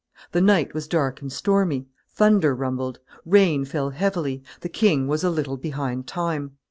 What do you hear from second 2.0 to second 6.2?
thunder rumbled; rain fell heavily; the king was a little behind